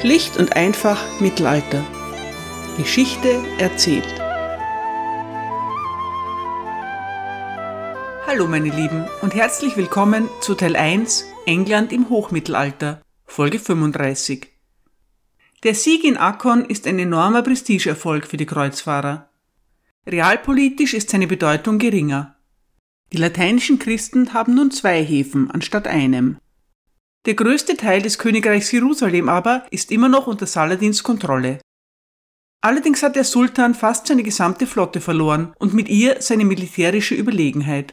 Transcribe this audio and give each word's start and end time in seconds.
Schlicht 0.00 0.36
und 0.36 0.56
einfach 0.56 1.20
Mittelalter. 1.20 1.84
Geschichte 2.76 3.42
erzählt. 3.58 4.06
Hallo 8.26 8.48
meine 8.48 8.70
Lieben 8.70 9.06
und 9.22 9.34
herzlich 9.34 9.76
willkommen 9.76 10.28
zu 10.40 10.56
Teil 10.56 10.74
1 10.74 11.26
England 11.46 11.92
im 11.92 12.08
Hochmittelalter, 12.08 13.02
Folge 13.24 13.60
35. 13.60 14.48
Der 15.62 15.74
Sieg 15.74 16.02
in 16.04 16.16
Akkon 16.16 16.64
ist 16.64 16.88
ein 16.88 16.98
enormer 16.98 17.42
Prestigeerfolg 17.42 18.26
für 18.26 18.36
die 18.36 18.46
Kreuzfahrer. 18.46 19.30
Realpolitisch 20.06 20.92
ist 20.92 21.10
seine 21.10 21.28
Bedeutung 21.28 21.78
geringer. 21.78 22.36
Die 23.12 23.18
lateinischen 23.18 23.78
Christen 23.78 24.34
haben 24.34 24.56
nun 24.56 24.72
zwei 24.72 25.04
Häfen 25.04 25.50
anstatt 25.52 25.86
einem. 25.86 26.38
Der 27.26 27.34
größte 27.34 27.76
Teil 27.76 28.02
des 28.02 28.18
Königreichs 28.18 28.70
Jerusalem 28.70 29.30
aber 29.30 29.66
ist 29.70 29.90
immer 29.90 30.08
noch 30.08 30.26
unter 30.26 30.46
Saladins 30.46 31.02
Kontrolle. 31.02 31.60
Allerdings 32.60 33.02
hat 33.02 33.16
der 33.16 33.24
Sultan 33.24 33.74
fast 33.74 34.06
seine 34.06 34.22
gesamte 34.22 34.66
Flotte 34.66 35.00
verloren 35.00 35.54
und 35.58 35.72
mit 35.72 35.88
ihr 35.88 36.20
seine 36.20 36.44
militärische 36.44 37.14
Überlegenheit. 37.14 37.92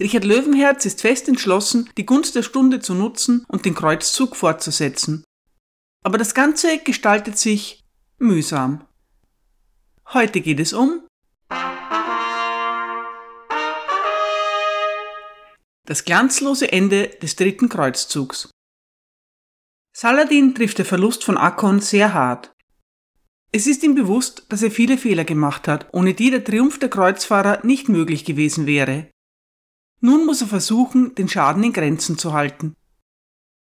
Richard 0.00 0.24
Löwenherz 0.24 0.86
ist 0.86 1.00
fest 1.02 1.28
entschlossen, 1.28 1.90
die 1.96 2.06
Gunst 2.06 2.36
der 2.36 2.42
Stunde 2.42 2.80
zu 2.80 2.94
nutzen 2.94 3.44
und 3.48 3.64
den 3.64 3.74
Kreuzzug 3.74 4.36
fortzusetzen. 4.36 5.24
Aber 6.04 6.16
das 6.16 6.34
Ganze 6.34 6.78
gestaltet 6.78 7.36
sich 7.36 7.84
mühsam. 8.18 8.86
Heute 10.12 10.40
geht 10.40 10.60
es 10.60 10.72
um 10.72 11.02
Das 15.88 16.04
glanzlose 16.04 16.70
Ende 16.70 17.08
des 17.22 17.34
dritten 17.34 17.70
Kreuzzugs. 17.70 18.50
Saladin 19.96 20.54
trifft 20.54 20.76
der 20.76 20.84
Verlust 20.84 21.24
von 21.24 21.38
Akkon 21.38 21.80
sehr 21.80 22.12
hart. 22.12 22.54
Es 23.52 23.66
ist 23.66 23.82
ihm 23.82 23.94
bewusst, 23.94 24.44
dass 24.50 24.62
er 24.62 24.70
viele 24.70 24.98
Fehler 24.98 25.24
gemacht 25.24 25.66
hat, 25.66 25.88
ohne 25.92 26.12
die 26.12 26.30
der 26.30 26.44
Triumph 26.44 26.78
der 26.78 26.90
Kreuzfahrer 26.90 27.64
nicht 27.64 27.88
möglich 27.88 28.26
gewesen 28.26 28.66
wäre. 28.66 29.10
Nun 30.02 30.26
muss 30.26 30.42
er 30.42 30.48
versuchen, 30.48 31.14
den 31.14 31.26
Schaden 31.26 31.64
in 31.64 31.72
Grenzen 31.72 32.18
zu 32.18 32.34
halten. 32.34 32.74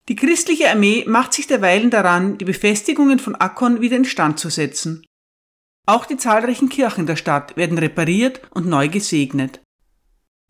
Die 0.10 0.18
christliche 0.18 0.70
Armee 0.70 1.06
macht 1.08 1.32
sich 1.32 1.48
derweilen 1.48 1.92
daran, 1.92 2.38
die 2.38 2.46
Befestigungen 2.46 3.20
von 3.20 3.36
Akkon 3.36 3.80
wieder 3.80 3.96
instand 3.96 4.38
zu 4.38 4.50
setzen. 4.50 5.06
Auch 5.88 6.06
die 6.06 6.18
zahlreichen 6.18 6.68
Kirchen 6.68 7.06
der 7.06 7.16
Stadt 7.16 7.56
werden 7.56 7.78
repariert 7.78 8.42
und 8.52 8.66
neu 8.68 8.90
gesegnet. 8.90 9.62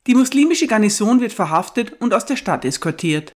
Die 0.07 0.15
muslimische 0.15 0.67
Garnison 0.67 1.21
wird 1.21 1.33
verhaftet 1.33 2.01
und 2.01 2.13
aus 2.13 2.25
der 2.25 2.35
Stadt 2.35 2.65
eskortiert. 2.65 3.33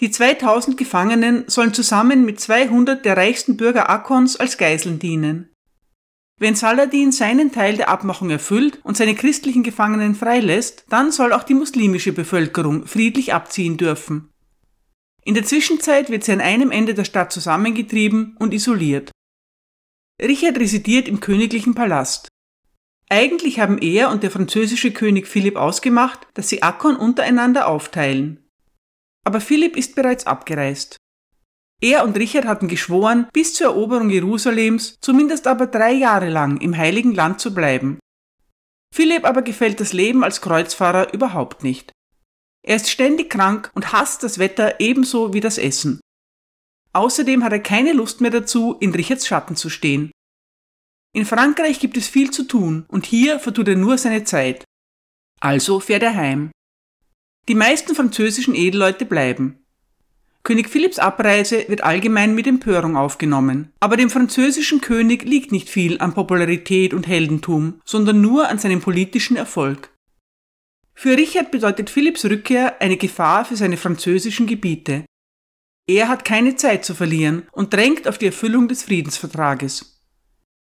Die 0.00 0.10
2000 0.10 0.76
Gefangenen 0.76 1.44
sollen 1.48 1.74
zusammen 1.74 2.24
mit 2.24 2.40
200 2.40 3.04
der 3.04 3.16
reichsten 3.16 3.56
Bürger 3.56 3.90
Akkons 3.90 4.36
als 4.36 4.58
Geiseln 4.58 4.98
dienen. 4.98 5.52
Wenn 6.40 6.54
Saladin 6.54 7.10
seinen 7.10 7.50
Teil 7.50 7.76
der 7.76 7.88
Abmachung 7.88 8.30
erfüllt 8.30 8.78
und 8.84 8.96
seine 8.96 9.16
christlichen 9.16 9.64
Gefangenen 9.64 10.14
freilässt, 10.14 10.84
dann 10.88 11.10
soll 11.10 11.32
auch 11.32 11.42
die 11.42 11.54
muslimische 11.54 12.12
Bevölkerung 12.12 12.86
friedlich 12.86 13.34
abziehen 13.34 13.76
dürfen. 13.76 14.30
In 15.24 15.34
der 15.34 15.44
Zwischenzeit 15.44 16.10
wird 16.10 16.22
sie 16.22 16.32
an 16.32 16.40
einem 16.40 16.70
Ende 16.70 16.94
der 16.94 17.04
Stadt 17.04 17.32
zusammengetrieben 17.32 18.36
und 18.38 18.54
isoliert. 18.54 19.10
Richard 20.22 20.58
residiert 20.58 21.08
im 21.08 21.18
königlichen 21.18 21.74
Palast. 21.74 22.28
Eigentlich 23.10 23.58
haben 23.58 23.78
er 23.78 24.10
und 24.10 24.22
der 24.22 24.30
französische 24.30 24.92
König 24.92 25.26
Philipp 25.26 25.56
ausgemacht, 25.56 26.26
dass 26.34 26.48
sie 26.48 26.62
Akkon 26.62 26.96
untereinander 26.96 27.68
aufteilen. 27.68 28.46
Aber 29.24 29.40
Philipp 29.40 29.76
ist 29.76 29.94
bereits 29.94 30.26
abgereist. 30.26 30.96
Er 31.80 32.04
und 32.04 32.18
Richard 32.18 32.44
hatten 32.44 32.68
geschworen, 32.68 33.28
bis 33.32 33.54
zur 33.54 33.68
Eroberung 33.68 34.10
Jerusalems 34.10 34.98
zumindest 35.00 35.46
aber 35.46 35.66
drei 35.66 35.92
Jahre 35.92 36.28
lang 36.28 36.60
im 36.60 36.76
heiligen 36.76 37.14
Land 37.14 37.40
zu 37.40 37.54
bleiben. 37.54 37.98
Philipp 38.94 39.24
aber 39.24 39.42
gefällt 39.42 39.80
das 39.80 39.92
Leben 39.92 40.24
als 40.24 40.40
Kreuzfahrer 40.40 41.12
überhaupt 41.14 41.62
nicht. 41.62 41.92
Er 42.66 42.76
ist 42.76 42.90
ständig 42.90 43.30
krank 43.30 43.70
und 43.74 43.92
hasst 43.92 44.22
das 44.22 44.38
Wetter 44.38 44.80
ebenso 44.80 45.32
wie 45.32 45.40
das 45.40 45.56
Essen. 45.56 46.00
Außerdem 46.92 47.44
hat 47.44 47.52
er 47.52 47.60
keine 47.60 47.92
Lust 47.92 48.20
mehr 48.20 48.30
dazu, 48.30 48.76
in 48.80 48.92
Richards 48.94 49.26
Schatten 49.26 49.56
zu 49.56 49.70
stehen. 49.70 50.10
In 51.18 51.26
Frankreich 51.26 51.80
gibt 51.80 51.96
es 51.96 52.06
viel 52.06 52.30
zu 52.30 52.44
tun 52.44 52.84
und 52.86 53.04
hier 53.04 53.40
vertut 53.40 53.66
er 53.66 53.74
nur 53.74 53.98
seine 53.98 54.22
Zeit. 54.22 54.62
Also 55.40 55.80
fährt 55.80 56.04
er 56.04 56.14
heim. 56.14 56.52
Die 57.48 57.56
meisten 57.56 57.96
französischen 57.96 58.54
Edelleute 58.54 59.04
bleiben. 59.04 59.58
König 60.44 60.68
Philipps 60.68 61.00
Abreise 61.00 61.64
wird 61.66 61.82
allgemein 61.82 62.36
mit 62.36 62.46
Empörung 62.46 62.96
aufgenommen, 62.96 63.72
aber 63.80 63.96
dem 63.96 64.10
französischen 64.10 64.80
König 64.80 65.24
liegt 65.24 65.50
nicht 65.50 65.68
viel 65.68 65.98
an 65.98 66.14
Popularität 66.14 66.94
und 66.94 67.08
Heldentum, 67.08 67.80
sondern 67.84 68.20
nur 68.20 68.48
an 68.48 68.60
seinem 68.60 68.80
politischen 68.80 69.36
Erfolg. 69.36 69.92
Für 70.94 71.16
Richard 71.16 71.50
bedeutet 71.50 71.90
Philipps 71.90 72.26
Rückkehr 72.26 72.80
eine 72.80 72.96
Gefahr 72.96 73.44
für 73.44 73.56
seine 73.56 73.76
französischen 73.76 74.46
Gebiete. 74.46 75.04
Er 75.88 76.06
hat 76.06 76.24
keine 76.24 76.54
Zeit 76.54 76.84
zu 76.84 76.94
verlieren 76.94 77.48
und 77.50 77.74
drängt 77.74 78.06
auf 78.06 78.18
die 78.18 78.26
Erfüllung 78.26 78.68
des 78.68 78.84
Friedensvertrages. 78.84 79.97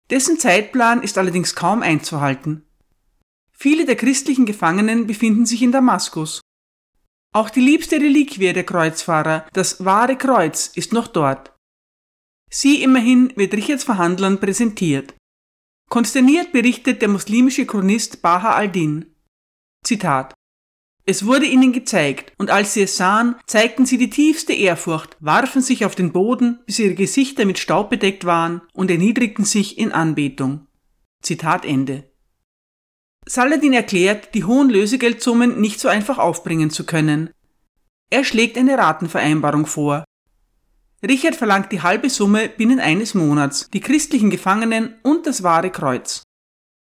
Dessen 0.09 0.39
Zeitplan 0.39 1.01
ist 1.01 1.17
allerdings 1.17 1.55
kaum 1.55 1.81
einzuhalten. 1.81 2.65
Viele 3.51 3.85
der 3.85 3.95
christlichen 3.95 4.45
Gefangenen 4.45 5.07
befinden 5.07 5.45
sich 5.45 5.61
in 5.61 5.71
Damaskus. 5.71 6.41
Auch 7.33 7.49
die 7.49 7.61
liebste 7.61 7.95
Reliquie 7.95 8.53
der 8.53 8.63
Kreuzfahrer, 8.63 9.47
das 9.53 9.83
wahre 9.83 10.17
Kreuz, 10.17 10.67
ist 10.67 10.93
noch 10.93 11.07
dort. 11.07 11.53
Sie 12.49 12.83
immerhin 12.83 13.33
wird 13.35 13.53
Richards 13.53 13.83
Verhandlern 13.83 14.39
präsentiert. 14.39 15.15
Konsterniert 15.89 16.51
berichtet 16.51 17.01
der 17.01 17.09
muslimische 17.09 17.65
Chronist 17.65 18.21
Baha 18.21 18.53
al-Din. 18.53 19.15
Zitat 19.83 20.33
es 21.05 21.25
wurde 21.25 21.45
ihnen 21.45 21.73
gezeigt, 21.73 22.31
und 22.37 22.49
als 22.49 22.73
sie 22.73 22.83
es 22.83 22.95
sahen, 22.95 23.35
zeigten 23.45 23.85
sie 23.85 23.97
die 23.97 24.09
tiefste 24.09 24.53
Ehrfurcht, 24.53 25.17
warfen 25.19 25.61
sich 25.61 25.85
auf 25.85 25.95
den 25.95 26.13
Boden, 26.13 26.59
bis 26.65 26.79
ihre 26.79 26.95
Gesichter 26.95 27.45
mit 27.45 27.59
Staub 27.59 27.89
bedeckt 27.89 28.23
waren, 28.23 28.61
und 28.73 28.89
erniedrigten 28.89 29.43
sich 29.43 29.77
in 29.77 29.91
Anbetung. 29.91 30.67
Zitat 31.21 31.65
Ende. 31.65 32.09
Saladin 33.25 33.73
erklärt, 33.73 34.33
die 34.33 34.45
hohen 34.45 34.69
Lösegeldsummen 34.69 35.59
nicht 35.59 35.79
so 35.79 35.87
einfach 35.89 36.19
aufbringen 36.19 36.69
zu 36.69 36.85
können. 36.85 37.29
Er 38.09 38.23
schlägt 38.23 38.57
eine 38.57 38.77
Ratenvereinbarung 38.77 39.65
vor. 39.65 40.03
Richard 41.05 41.35
verlangt 41.35 41.71
die 41.71 41.81
halbe 41.81 42.09
Summe 42.09 42.47
binnen 42.47 42.79
eines 42.79 43.13
Monats, 43.13 43.69
die 43.73 43.81
christlichen 43.81 44.29
Gefangenen 44.29 44.95
und 45.03 45.27
das 45.27 45.43
wahre 45.43 45.69
Kreuz. 45.69 46.23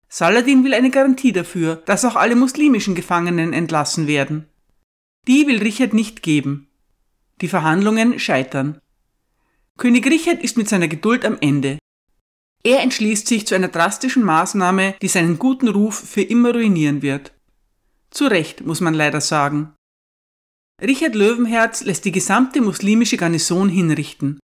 Saladin 0.08 0.64
will 0.64 0.74
eine 0.74 0.90
Garantie 0.90 1.32
dafür, 1.32 1.76
dass 1.86 2.04
auch 2.04 2.16
alle 2.16 2.36
muslimischen 2.36 2.94
Gefangenen 2.94 3.52
entlassen 3.52 4.06
werden. 4.06 4.46
Die 5.26 5.46
will 5.46 5.58
Richard 5.58 5.92
nicht 5.92 6.22
geben. 6.22 6.68
Die 7.40 7.48
Verhandlungen 7.48 8.18
scheitern. 8.18 8.80
König 9.76 10.06
Richard 10.06 10.42
ist 10.42 10.56
mit 10.56 10.68
seiner 10.68 10.88
Geduld 10.88 11.24
am 11.24 11.36
Ende. 11.40 11.78
Er 12.62 12.80
entschließt 12.80 13.26
sich 13.26 13.46
zu 13.46 13.54
einer 13.54 13.68
drastischen 13.68 14.22
Maßnahme, 14.24 14.94
die 15.02 15.08
seinen 15.08 15.38
guten 15.38 15.68
Ruf 15.68 15.96
für 15.96 16.22
immer 16.22 16.52
ruinieren 16.52 17.02
wird. 17.02 17.32
Zu 18.10 18.26
Recht, 18.26 18.64
muss 18.64 18.80
man 18.80 18.94
leider 18.94 19.20
sagen. 19.20 19.74
Richard 20.82 21.14
Löwenherz 21.14 21.84
lässt 21.84 22.04
die 22.04 22.12
gesamte 22.12 22.60
muslimische 22.60 23.16
Garnison 23.16 23.68
hinrichten. 23.68 24.38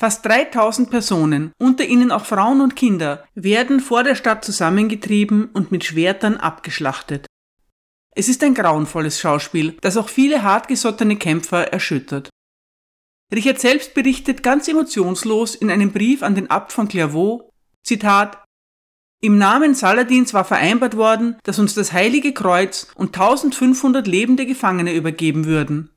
Fast 0.00 0.24
3000 0.24 0.88
Personen, 0.88 1.52
unter 1.58 1.84
ihnen 1.84 2.10
auch 2.10 2.24
Frauen 2.24 2.62
und 2.62 2.74
Kinder, 2.74 3.22
werden 3.34 3.80
vor 3.80 4.02
der 4.02 4.14
Stadt 4.14 4.42
zusammengetrieben 4.42 5.50
und 5.52 5.72
mit 5.72 5.84
Schwertern 5.84 6.38
abgeschlachtet. 6.38 7.26
Es 8.16 8.30
ist 8.30 8.42
ein 8.42 8.54
grauenvolles 8.54 9.20
Schauspiel, 9.20 9.76
das 9.82 9.98
auch 9.98 10.08
viele 10.08 10.42
hartgesottene 10.42 11.16
Kämpfer 11.16 11.70
erschüttert. 11.70 12.30
Richard 13.30 13.60
selbst 13.60 13.92
berichtet 13.92 14.42
ganz 14.42 14.68
emotionslos 14.68 15.54
in 15.54 15.70
einem 15.70 15.92
Brief 15.92 16.22
an 16.22 16.34
den 16.34 16.48
Abt 16.50 16.72
von 16.72 16.88
Clairvaux, 16.88 17.50
Zitat, 17.84 18.42
im 19.20 19.36
Namen 19.36 19.74
Saladins 19.74 20.32
war 20.32 20.46
vereinbart 20.46 20.96
worden, 20.96 21.36
dass 21.42 21.58
uns 21.58 21.74
das 21.74 21.92
heilige 21.92 22.32
Kreuz 22.32 22.86
und 22.94 23.08
1500 23.08 24.06
lebende 24.06 24.46
Gefangene 24.46 24.94
übergeben 24.94 25.44
würden. 25.44 25.90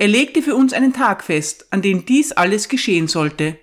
Er 0.00 0.08
legte 0.08 0.40
für 0.40 0.54
uns 0.54 0.72
einen 0.72 0.94
Tag 0.94 1.22
fest, 1.22 1.66
an 1.72 1.82
dem 1.82 2.06
dies 2.06 2.32
alles 2.32 2.70
geschehen 2.70 3.06
sollte. 3.06 3.58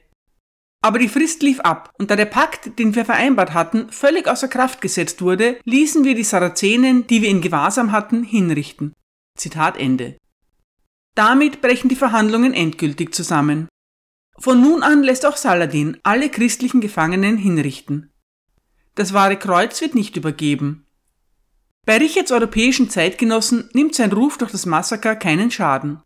Aber 0.83 0.99
die 0.99 1.07
Frist 1.07 1.41
lief 1.41 1.59
ab, 1.61 1.91
und 1.97 2.11
da 2.11 2.15
der 2.15 2.25
Pakt, 2.25 2.77
den 2.77 2.93
wir 2.93 3.05
vereinbart 3.05 3.55
hatten, 3.55 3.89
völlig 3.89 4.27
außer 4.27 4.47
Kraft 4.47 4.79
gesetzt 4.79 5.23
wurde, 5.23 5.59
ließen 5.63 6.03
wir 6.03 6.13
die 6.13 6.23
Sarazenen, 6.23 7.07
die 7.07 7.23
wir 7.23 7.29
in 7.29 7.41
Gewahrsam 7.41 7.91
hatten, 7.91 8.23
hinrichten. 8.23 8.93
Zitat 9.35 9.77
Ende. 9.77 10.19
Damit 11.15 11.59
brechen 11.59 11.89
die 11.89 11.95
Verhandlungen 11.95 12.53
endgültig 12.53 13.15
zusammen. 13.15 13.67
Von 14.37 14.61
nun 14.61 14.83
an 14.83 15.01
lässt 15.01 15.25
auch 15.25 15.37
Saladin 15.37 15.97
alle 16.03 16.29
christlichen 16.29 16.81
Gefangenen 16.81 17.37
hinrichten. 17.37 18.11
Das 18.93 19.11
wahre 19.11 19.37
Kreuz 19.37 19.81
wird 19.81 19.95
nicht 19.95 20.15
übergeben. 20.15 20.85
Bei 21.87 21.97
Richards 21.97 22.31
europäischen 22.31 22.91
Zeitgenossen 22.91 23.71
nimmt 23.73 23.95
sein 23.95 24.11
Ruf 24.11 24.37
durch 24.37 24.51
das 24.51 24.67
Massaker 24.67 25.15
keinen 25.15 25.49
Schaden. 25.49 26.03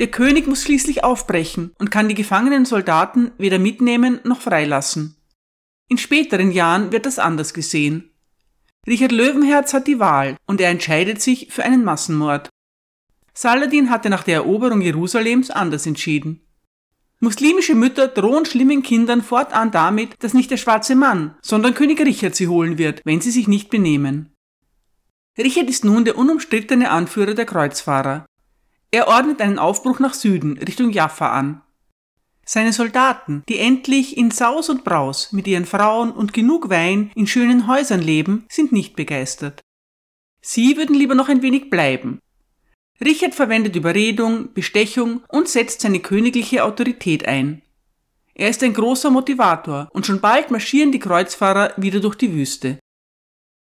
Der 0.00 0.10
König 0.10 0.46
muss 0.46 0.62
schließlich 0.62 1.04
aufbrechen 1.04 1.74
und 1.78 1.90
kann 1.90 2.08
die 2.08 2.14
gefangenen 2.14 2.64
Soldaten 2.64 3.32
weder 3.36 3.58
mitnehmen 3.58 4.18
noch 4.24 4.40
freilassen. 4.40 5.16
In 5.88 5.98
späteren 5.98 6.50
Jahren 6.50 6.90
wird 6.90 7.04
das 7.04 7.18
anders 7.18 7.52
gesehen. 7.52 8.10
Richard 8.86 9.12
Löwenherz 9.12 9.74
hat 9.74 9.86
die 9.86 9.98
Wahl 9.98 10.36
und 10.46 10.58
er 10.58 10.70
entscheidet 10.70 11.20
sich 11.20 11.52
für 11.52 11.64
einen 11.64 11.84
Massenmord. 11.84 12.48
Saladin 13.34 13.90
hatte 13.90 14.08
nach 14.08 14.22
der 14.22 14.36
Eroberung 14.36 14.80
Jerusalems 14.80 15.50
anders 15.50 15.84
entschieden. 15.84 16.40
Muslimische 17.20 17.74
Mütter 17.74 18.08
drohen 18.08 18.46
schlimmen 18.46 18.82
Kindern 18.82 19.20
fortan 19.20 19.70
damit, 19.70 20.14
dass 20.20 20.32
nicht 20.32 20.50
der 20.50 20.56
schwarze 20.56 20.96
Mann, 20.96 21.34
sondern 21.42 21.74
König 21.74 22.00
Richard 22.00 22.34
sie 22.34 22.48
holen 22.48 22.78
wird, 22.78 23.02
wenn 23.04 23.20
sie 23.20 23.30
sich 23.30 23.48
nicht 23.48 23.68
benehmen. 23.68 24.32
Richard 25.36 25.68
ist 25.68 25.84
nun 25.84 26.06
der 26.06 26.16
unumstrittene 26.16 26.90
Anführer 26.90 27.34
der 27.34 27.44
Kreuzfahrer. 27.44 28.24
Er 28.90 29.08
ordnet 29.08 29.40
einen 29.40 29.58
Aufbruch 29.58 30.00
nach 30.00 30.14
Süden, 30.14 30.58
Richtung 30.58 30.90
Jaffa 30.90 31.30
an. 31.32 31.62
Seine 32.44 32.72
Soldaten, 32.72 33.44
die 33.48 33.58
endlich 33.58 34.16
in 34.16 34.32
Saus 34.32 34.68
und 34.68 34.82
Braus 34.82 35.32
mit 35.32 35.46
ihren 35.46 35.66
Frauen 35.66 36.10
und 36.10 36.32
genug 36.32 36.68
Wein 36.68 37.12
in 37.14 37.28
schönen 37.28 37.68
Häusern 37.68 38.00
leben, 38.00 38.46
sind 38.50 38.72
nicht 38.72 38.96
begeistert. 38.96 39.60
Sie 40.42 40.76
würden 40.76 40.96
lieber 40.96 41.14
noch 41.14 41.28
ein 41.28 41.42
wenig 41.42 41.70
bleiben. 41.70 42.18
Richard 43.00 43.34
verwendet 43.34 43.76
Überredung, 43.76 44.52
Bestechung 44.52 45.22
und 45.28 45.48
setzt 45.48 45.82
seine 45.82 46.00
königliche 46.00 46.64
Autorität 46.64 47.26
ein. 47.28 47.62
Er 48.34 48.48
ist 48.48 48.62
ein 48.62 48.74
großer 48.74 49.10
Motivator 49.10 49.88
und 49.92 50.06
schon 50.06 50.20
bald 50.20 50.50
marschieren 50.50 50.92
die 50.92 50.98
Kreuzfahrer 50.98 51.74
wieder 51.76 52.00
durch 52.00 52.16
die 52.16 52.34
Wüste. 52.34 52.78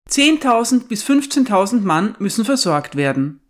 10.000 0.08 0.88
bis 0.88 1.04
15.000 1.04 1.80
Mann 1.80 2.16
müssen 2.18 2.44
versorgt 2.44 2.96
werden. 2.96 3.40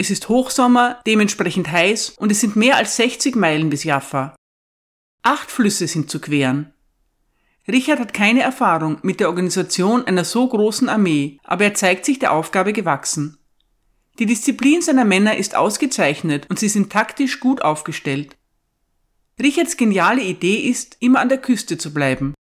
Es 0.00 0.10
ist 0.10 0.28
Hochsommer, 0.28 1.00
dementsprechend 1.06 1.72
heiß 1.72 2.10
und 2.18 2.30
es 2.30 2.40
sind 2.40 2.54
mehr 2.54 2.76
als 2.76 2.94
60 2.96 3.34
Meilen 3.34 3.68
bis 3.68 3.82
Jaffa. 3.82 4.36
Acht 5.22 5.50
Flüsse 5.50 5.88
sind 5.88 6.08
zu 6.08 6.20
queren. 6.20 6.72
Richard 7.66 7.98
hat 7.98 8.14
keine 8.14 8.40
Erfahrung 8.40 8.98
mit 9.02 9.18
der 9.18 9.28
Organisation 9.28 10.04
einer 10.04 10.24
so 10.24 10.48
großen 10.48 10.88
Armee, 10.88 11.38
aber 11.42 11.64
er 11.64 11.74
zeigt 11.74 12.04
sich 12.04 12.20
der 12.20 12.32
Aufgabe 12.32 12.72
gewachsen. 12.72 13.38
Die 14.20 14.26
Disziplin 14.26 14.82
seiner 14.82 15.04
Männer 15.04 15.36
ist 15.36 15.56
ausgezeichnet 15.56 16.46
und 16.48 16.60
sie 16.60 16.68
sind 16.68 16.90
taktisch 16.90 17.40
gut 17.40 17.62
aufgestellt. 17.62 18.36
Richards 19.40 19.76
geniale 19.76 20.22
Idee 20.22 20.60
ist, 20.60 20.96
immer 21.00 21.18
an 21.18 21.28
der 21.28 21.38
Küste 21.38 21.76
zu 21.76 21.92
bleiben. 21.92 22.34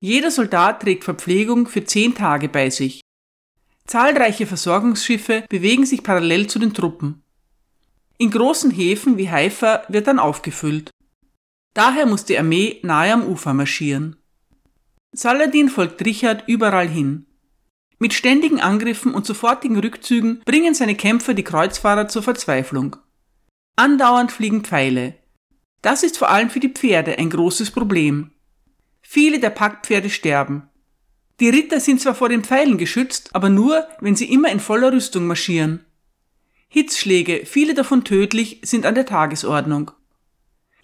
Jeder 0.00 0.30
Soldat 0.30 0.82
trägt 0.82 1.04
Verpflegung 1.04 1.68
für 1.68 1.84
zehn 1.84 2.14
Tage 2.14 2.48
bei 2.48 2.70
sich. 2.70 3.02
Zahlreiche 3.86 4.46
Versorgungsschiffe 4.46 5.44
bewegen 5.48 5.86
sich 5.86 6.02
parallel 6.02 6.46
zu 6.46 6.58
den 6.58 6.74
Truppen. 6.74 7.22
In 8.18 8.30
großen 8.30 8.70
Häfen 8.70 9.18
wie 9.18 9.30
Haifa 9.30 9.82
wird 9.88 10.06
dann 10.06 10.18
aufgefüllt. 10.18 10.90
Daher 11.74 12.06
muss 12.06 12.24
die 12.24 12.38
Armee 12.38 12.78
nahe 12.82 13.12
am 13.12 13.26
Ufer 13.26 13.54
marschieren. 13.54 14.16
Saladin 15.12 15.68
folgt 15.68 16.04
Richard 16.04 16.44
überall 16.46 16.88
hin. 16.88 17.26
Mit 17.98 18.14
ständigen 18.14 18.60
Angriffen 18.60 19.14
und 19.14 19.26
sofortigen 19.26 19.78
Rückzügen 19.78 20.40
bringen 20.44 20.74
seine 20.74 20.94
Kämpfer 20.94 21.34
die 21.34 21.44
Kreuzfahrer 21.44 22.08
zur 22.08 22.22
Verzweiflung. 22.22 22.96
Andauernd 23.76 24.32
fliegen 24.32 24.64
Pfeile. 24.64 25.14
Das 25.82 26.02
ist 26.02 26.18
vor 26.18 26.30
allem 26.30 26.50
für 26.50 26.60
die 26.60 26.68
Pferde 26.68 27.18
ein 27.18 27.30
großes 27.30 27.70
Problem. 27.70 28.32
Viele 29.02 29.40
der 29.40 29.50
Packpferde 29.50 30.10
sterben. 30.10 30.68
Die 31.42 31.48
Ritter 31.48 31.80
sind 31.80 32.00
zwar 32.00 32.14
vor 32.14 32.28
den 32.28 32.44
Pfeilen 32.44 32.78
geschützt, 32.78 33.30
aber 33.32 33.48
nur, 33.48 33.88
wenn 33.98 34.14
sie 34.14 34.32
immer 34.32 34.50
in 34.50 34.60
voller 34.60 34.92
Rüstung 34.92 35.26
marschieren. 35.26 35.84
Hitzschläge, 36.68 37.46
viele 37.46 37.74
davon 37.74 38.04
tödlich, 38.04 38.60
sind 38.62 38.86
an 38.86 38.94
der 38.94 39.06
Tagesordnung. 39.06 39.90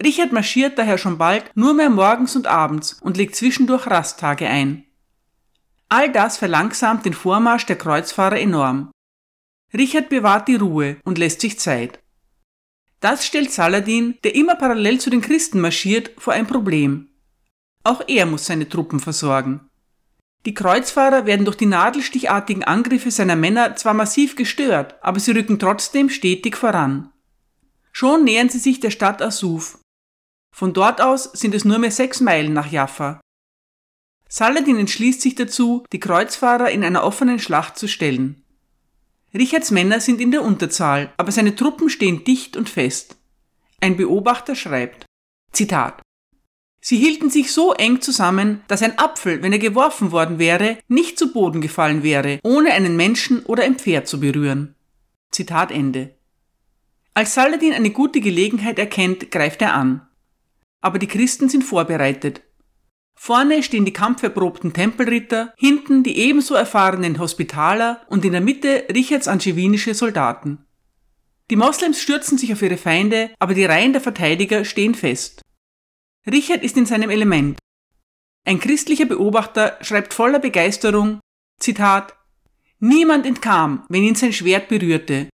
Richard 0.02 0.32
marschiert 0.32 0.76
daher 0.76 0.98
schon 0.98 1.16
bald 1.16 1.48
nur 1.54 1.74
mehr 1.74 1.90
morgens 1.90 2.34
und 2.34 2.48
abends 2.48 2.94
und 2.94 3.16
legt 3.16 3.36
zwischendurch 3.36 3.86
Rasttage 3.86 4.48
ein. 4.48 4.84
All 5.88 6.10
das 6.10 6.38
verlangsamt 6.38 7.04
den 7.04 7.14
Vormarsch 7.14 7.66
der 7.66 7.78
Kreuzfahrer 7.78 8.40
enorm. 8.40 8.90
Richard 9.72 10.08
bewahrt 10.08 10.48
die 10.48 10.56
Ruhe 10.56 10.96
und 11.04 11.18
lässt 11.18 11.40
sich 11.40 11.60
Zeit. 11.60 12.00
Das 12.98 13.24
stellt 13.24 13.52
Saladin, 13.52 14.18
der 14.24 14.34
immer 14.34 14.56
parallel 14.56 14.98
zu 14.98 15.08
den 15.08 15.20
Christen 15.20 15.60
marschiert, 15.60 16.10
vor 16.18 16.32
ein 16.32 16.48
Problem. 16.48 17.10
Auch 17.84 18.02
er 18.08 18.26
muss 18.26 18.46
seine 18.46 18.68
Truppen 18.68 18.98
versorgen. 18.98 19.67
Die 20.48 20.54
Kreuzfahrer 20.54 21.26
werden 21.26 21.44
durch 21.44 21.58
die 21.58 21.66
nadelstichartigen 21.66 22.64
Angriffe 22.64 23.10
seiner 23.10 23.36
Männer 23.36 23.76
zwar 23.76 23.92
massiv 23.92 24.34
gestört, 24.34 24.94
aber 25.02 25.20
sie 25.20 25.32
rücken 25.32 25.58
trotzdem 25.58 26.08
stetig 26.08 26.56
voran. 26.56 27.12
Schon 27.92 28.24
nähern 28.24 28.48
sie 28.48 28.58
sich 28.58 28.80
der 28.80 28.90
Stadt 28.90 29.20
Asuf. 29.20 29.78
Von 30.56 30.72
dort 30.72 31.02
aus 31.02 31.24
sind 31.24 31.54
es 31.54 31.66
nur 31.66 31.78
mehr 31.78 31.90
sechs 31.90 32.22
Meilen 32.22 32.54
nach 32.54 32.72
Jaffa. 32.72 33.20
Saladin 34.26 34.78
entschließt 34.78 35.20
sich 35.20 35.34
dazu, 35.34 35.84
die 35.92 36.00
Kreuzfahrer 36.00 36.70
in 36.70 36.82
einer 36.82 37.04
offenen 37.04 37.40
Schlacht 37.40 37.78
zu 37.78 37.86
stellen. 37.86 38.42
Richards 39.34 39.70
Männer 39.70 40.00
sind 40.00 40.18
in 40.18 40.30
der 40.30 40.40
Unterzahl, 40.40 41.12
aber 41.18 41.30
seine 41.30 41.56
Truppen 41.56 41.90
stehen 41.90 42.24
dicht 42.24 42.56
und 42.56 42.70
fest. 42.70 43.18
Ein 43.82 43.98
Beobachter 43.98 44.54
schreibt, 44.54 45.04
Zitat, 45.52 46.00
Sie 46.88 46.96
hielten 46.96 47.28
sich 47.28 47.52
so 47.52 47.74
eng 47.74 48.00
zusammen, 48.00 48.62
dass 48.66 48.80
ein 48.80 48.98
Apfel, 48.98 49.42
wenn 49.42 49.52
er 49.52 49.58
geworfen 49.58 50.10
worden 50.10 50.38
wäre, 50.38 50.78
nicht 50.88 51.18
zu 51.18 51.34
Boden 51.34 51.60
gefallen 51.60 52.02
wäre, 52.02 52.38
ohne 52.42 52.72
einen 52.72 52.96
Menschen 52.96 53.44
oder 53.44 53.62
ein 53.62 53.76
Pferd 53.76 54.08
zu 54.08 54.20
berühren. 54.20 54.74
Zitat 55.30 55.70
Ende. 55.70 56.16
Als 57.12 57.34
Saladin 57.34 57.74
eine 57.74 57.90
gute 57.90 58.22
Gelegenheit 58.22 58.78
erkennt, 58.78 59.30
greift 59.30 59.60
er 59.60 59.74
an. 59.74 60.08
Aber 60.80 60.98
die 60.98 61.08
Christen 61.08 61.50
sind 61.50 61.62
vorbereitet. 61.62 62.40
Vorne 63.14 63.62
stehen 63.62 63.84
die 63.84 63.92
kampferprobten 63.92 64.72
Tempelritter, 64.72 65.52
hinten 65.58 66.02
die 66.04 66.16
ebenso 66.16 66.54
erfahrenen 66.54 67.18
Hospitaler 67.18 68.00
und 68.08 68.24
in 68.24 68.32
der 68.32 68.40
Mitte 68.40 68.86
Richards 68.94 69.28
angevinische 69.28 69.92
Soldaten. 69.92 70.64
Die 71.50 71.56
Moslems 71.56 72.00
stürzen 72.00 72.38
sich 72.38 72.50
auf 72.50 72.62
ihre 72.62 72.78
Feinde, 72.78 73.28
aber 73.38 73.52
die 73.52 73.66
Reihen 73.66 73.92
der 73.92 74.00
Verteidiger 74.00 74.64
stehen 74.64 74.94
fest. 74.94 75.42
Richard 76.30 76.62
ist 76.62 76.76
in 76.76 76.86
seinem 76.86 77.10
Element. 77.10 77.58
Ein 78.46 78.60
christlicher 78.60 79.06
Beobachter 79.06 79.78
schreibt 79.80 80.14
voller 80.14 80.38
Begeisterung, 80.38 81.20
Zitat, 81.60 82.14
Niemand 82.80 83.26
entkam, 83.26 83.84
wenn 83.88 84.04
ihn 84.04 84.14
sein 84.14 84.32
Schwert 84.32 84.68
berührte. 84.68 85.28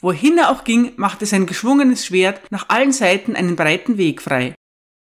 Wohin 0.00 0.38
er 0.38 0.50
auch 0.50 0.64
ging, 0.64 0.92
machte 0.96 1.26
sein 1.26 1.46
geschwungenes 1.46 2.06
Schwert 2.06 2.40
nach 2.50 2.68
allen 2.68 2.92
Seiten 2.92 3.36
einen 3.36 3.56
breiten 3.56 3.98
Weg 3.98 4.22
frei. 4.22 4.54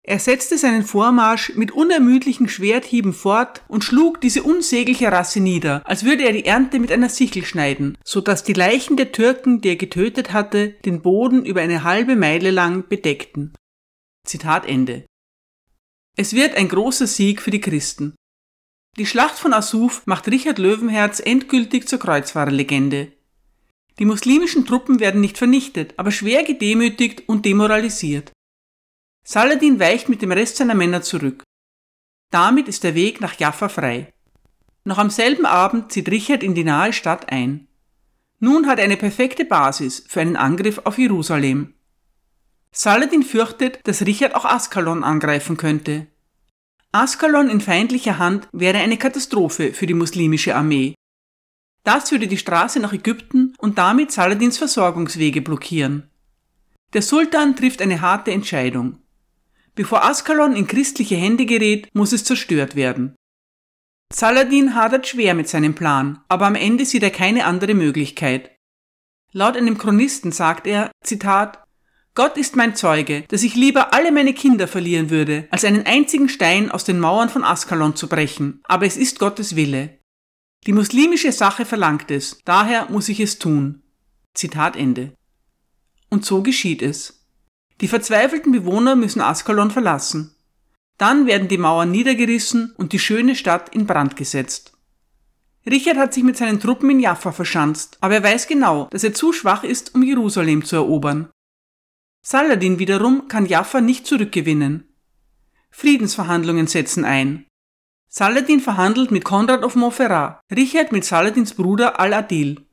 Er 0.03 0.17
setzte 0.17 0.57
seinen 0.57 0.83
Vormarsch 0.83 1.53
mit 1.55 1.71
unermüdlichen 1.71 2.49
Schwerthieben 2.49 3.13
fort 3.13 3.61
und 3.67 3.83
schlug 3.83 4.19
diese 4.19 4.41
unsägliche 4.41 5.11
Rasse 5.11 5.39
nieder, 5.39 5.83
als 5.85 6.03
würde 6.03 6.23
er 6.23 6.33
die 6.33 6.45
Ernte 6.45 6.79
mit 6.79 6.91
einer 6.91 7.09
Sichel 7.09 7.45
schneiden, 7.45 7.97
so 8.03 8.19
dass 8.19 8.43
die 8.43 8.53
Leichen 8.53 8.97
der 8.97 9.11
Türken, 9.11 9.61
die 9.61 9.69
er 9.69 9.75
getötet 9.75 10.33
hatte, 10.33 10.69
den 10.85 11.03
Boden 11.03 11.45
über 11.45 11.61
eine 11.61 11.83
halbe 11.83 12.15
Meile 12.15 12.49
lang 12.49 12.87
bedeckten. 12.89 13.53
Zitat 14.25 14.67
Ende. 14.67 15.05
Es 16.17 16.33
wird 16.33 16.55
ein 16.55 16.67
großer 16.67 17.07
Sieg 17.07 17.41
für 17.41 17.51
die 17.51 17.61
Christen. 17.61 18.15
Die 18.97 19.05
Schlacht 19.05 19.39
von 19.39 19.53
Asuf 19.53 20.05
macht 20.05 20.27
Richard 20.27 20.57
Löwenherz 20.57 21.21
endgültig 21.21 21.87
zur 21.87 21.99
Kreuzfahrerlegende. 21.99 23.13
Die 23.99 24.05
muslimischen 24.05 24.65
Truppen 24.65 24.99
werden 24.99 25.21
nicht 25.21 25.37
vernichtet, 25.37 25.93
aber 25.97 26.11
schwer 26.11 26.43
gedemütigt 26.43 27.27
und 27.27 27.45
demoralisiert. 27.45 28.31
Saladin 29.25 29.79
weicht 29.79 30.09
mit 30.09 30.21
dem 30.21 30.31
Rest 30.31 30.57
seiner 30.57 30.75
Männer 30.75 31.01
zurück. 31.01 31.43
Damit 32.31 32.67
ist 32.67 32.83
der 32.83 32.95
Weg 32.95 33.21
nach 33.21 33.39
Jaffa 33.39 33.69
frei. 33.69 34.11
Noch 34.83 34.97
am 34.97 35.09
selben 35.09 35.45
Abend 35.45 35.91
zieht 35.91 36.09
Richard 36.09 36.43
in 36.43 36.55
die 36.55 36.63
nahe 36.63 36.91
Stadt 36.91 37.31
ein. 37.31 37.67
Nun 38.39 38.67
hat 38.67 38.79
er 38.79 38.85
eine 38.85 38.97
perfekte 38.97 39.45
Basis 39.45 40.03
für 40.07 40.21
einen 40.21 40.35
Angriff 40.35 40.81
auf 40.85 40.97
Jerusalem. 40.97 41.75
Saladin 42.73 43.23
fürchtet, 43.23 43.79
dass 43.83 44.05
Richard 44.05 44.33
auch 44.33 44.45
Askalon 44.45 45.03
angreifen 45.03 45.57
könnte. 45.57 46.07
Askalon 46.93 47.49
in 47.49 47.61
feindlicher 47.61 48.17
Hand 48.17 48.47
wäre 48.51 48.77
eine 48.77 48.97
Katastrophe 48.97 49.73
für 49.73 49.87
die 49.87 49.93
muslimische 49.93 50.55
Armee. 50.55 50.95
Das 51.83 52.11
würde 52.11 52.27
die 52.27 52.37
Straße 52.37 52.79
nach 52.79 52.93
Ägypten 52.93 53.55
und 53.57 53.77
damit 53.77 54.11
Saladins 54.11 54.57
Versorgungswege 54.57 55.41
blockieren. 55.41 56.09
Der 56.93 57.01
Sultan 57.01 57.55
trifft 57.55 57.81
eine 57.81 58.01
harte 58.01 58.31
Entscheidung. 58.31 58.99
Bevor 59.75 60.03
Askalon 60.03 60.53
in 60.55 60.67
christliche 60.67 61.15
Hände 61.15 61.45
gerät, 61.45 61.87
muss 61.93 62.11
es 62.11 62.23
zerstört 62.23 62.75
werden. 62.75 63.15
Saladin 64.13 64.75
hadert 64.75 65.07
schwer 65.07 65.33
mit 65.33 65.47
seinem 65.47 65.73
Plan, 65.73 66.21
aber 66.27 66.45
am 66.45 66.55
Ende 66.55 66.85
sieht 66.85 67.03
er 67.03 67.11
keine 67.11 67.45
andere 67.45 67.73
Möglichkeit. 67.73 68.51
Laut 69.31 69.55
einem 69.55 69.77
Chronisten 69.77 70.33
sagt 70.33 70.67
er, 70.67 70.91
Zitat, 71.01 71.63
Gott 72.13 72.35
ist 72.37 72.57
mein 72.57 72.75
Zeuge, 72.75 73.23
dass 73.29 73.43
ich 73.43 73.55
lieber 73.55 73.93
alle 73.93 74.11
meine 74.11 74.33
Kinder 74.33 74.67
verlieren 74.67 75.09
würde, 75.09 75.47
als 75.49 75.63
einen 75.63 75.85
einzigen 75.85 76.27
Stein 76.27 76.69
aus 76.69 76.83
den 76.83 76.99
Mauern 76.99 77.29
von 77.29 77.43
Askalon 77.43 77.95
zu 77.95 78.09
brechen, 78.09 78.61
aber 78.65 78.85
es 78.85 78.97
ist 78.97 79.17
Gottes 79.17 79.55
Wille. 79.55 79.97
Die 80.67 80.73
muslimische 80.73 81.31
Sache 81.31 81.63
verlangt 81.63 82.11
es, 82.11 82.39
daher 82.43 82.89
muss 82.89 83.07
ich 83.07 83.21
es 83.21 83.39
tun. 83.39 83.81
Zitat 84.33 84.75
Ende. 84.75 85.13
Und 86.09 86.25
so 86.25 86.43
geschieht 86.43 86.81
es. 86.81 87.25
Die 87.79 87.87
verzweifelten 87.87 88.51
Bewohner 88.51 88.97
müssen 88.97 89.21
Askalon 89.21 89.71
verlassen. 89.71 90.35
Dann 90.97 91.25
werden 91.25 91.47
die 91.47 91.57
Mauern 91.57 91.91
niedergerissen 91.91 92.73
und 92.77 92.91
die 92.91 92.99
schöne 92.99 93.35
Stadt 93.35 93.73
in 93.73 93.87
Brand 93.87 94.17
gesetzt. 94.17 94.73
Richard 95.65 95.97
hat 95.97 96.13
sich 96.13 96.23
mit 96.23 96.37
seinen 96.37 96.59
Truppen 96.59 96.89
in 96.89 96.99
Jaffa 96.99 97.31
verschanzt, 97.31 97.97
aber 98.01 98.15
er 98.15 98.23
weiß 98.23 98.47
genau, 98.47 98.87
dass 98.91 99.03
er 99.03 99.13
zu 99.13 99.31
schwach 99.31 99.63
ist, 99.63 99.95
um 99.95 100.03
Jerusalem 100.03 100.65
zu 100.65 100.75
erobern. 100.75 101.29
Saladin 102.23 102.77
wiederum 102.77 103.27
kann 103.27 103.47
Jaffa 103.47 103.81
nicht 103.81 104.05
zurückgewinnen. 104.05 104.87
Friedensverhandlungen 105.71 106.67
setzen 106.67 107.03
ein. 107.03 107.47
Saladin 108.09 108.59
verhandelt 108.59 109.09
mit 109.09 109.23
Konrad 109.23 109.63
of 109.63 109.75
Montferrat, 109.75 110.41
Richard 110.53 110.91
mit 110.91 111.03
Saladins 111.03 111.55
Bruder 111.55 111.99
Al-Adil. 111.99 112.65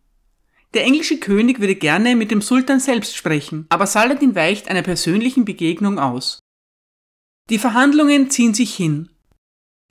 Der 0.74 0.84
englische 0.84 1.18
König 1.18 1.60
würde 1.60 1.76
gerne 1.76 2.14
mit 2.14 2.30
dem 2.30 2.42
Sultan 2.42 2.80
selbst 2.80 3.16
sprechen, 3.16 3.64
aber 3.70 3.86
Saladin 3.86 4.34
weicht 4.34 4.68
einer 4.68 4.82
persönlichen 4.82 5.44
Begegnung 5.44 5.98
aus. 5.98 6.40
Die 7.48 7.58
Verhandlungen 7.58 8.30
ziehen 8.30 8.52
sich 8.52 8.74
hin. 8.74 9.08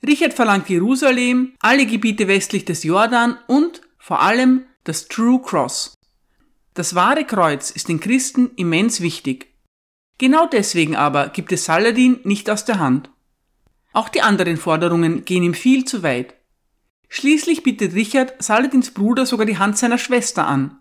Richard 0.06 0.34
verlangt 0.34 0.68
Jerusalem, 0.68 1.54
alle 1.58 1.86
Gebiete 1.86 2.28
westlich 2.28 2.64
des 2.64 2.84
Jordan 2.84 3.36
und 3.48 3.80
vor 3.98 4.22
allem 4.22 4.66
das 4.84 5.08
True 5.08 5.42
Cross. 5.42 5.94
Das 6.78 6.94
wahre 6.94 7.24
Kreuz 7.24 7.72
ist 7.72 7.88
den 7.88 7.98
Christen 7.98 8.52
immens 8.54 9.00
wichtig. 9.00 9.52
Genau 10.18 10.46
deswegen 10.46 10.94
aber 10.94 11.30
gibt 11.30 11.50
es 11.50 11.64
Saladin 11.64 12.20
nicht 12.22 12.48
aus 12.48 12.64
der 12.66 12.78
Hand. 12.78 13.10
Auch 13.92 14.08
die 14.08 14.22
anderen 14.22 14.56
Forderungen 14.56 15.24
gehen 15.24 15.42
ihm 15.42 15.54
viel 15.54 15.86
zu 15.86 16.04
weit. 16.04 16.36
Schließlich 17.08 17.64
bietet 17.64 17.94
Richard 17.94 18.40
Saladins 18.40 18.92
Bruder 18.92 19.26
sogar 19.26 19.44
die 19.44 19.58
Hand 19.58 19.76
seiner 19.76 19.98
Schwester 19.98 20.46
an. 20.46 20.78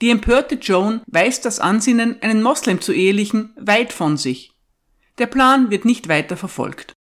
Die 0.00 0.10
empörte 0.10 0.54
Joan 0.54 1.02
weist 1.08 1.44
das 1.44 1.58
Ansinnen, 1.58 2.22
einen 2.22 2.40
Moslem 2.40 2.80
zu 2.80 2.92
ehelichen, 2.92 3.52
weit 3.58 3.92
von 3.92 4.18
sich. 4.18 4.52
Der 5.18 5.26
Plan 5.26 5.72
wird 5.72 5.84
nicht 5.84 6.08
weiter 6.08 6.36
verfolgt. 6.36 6.92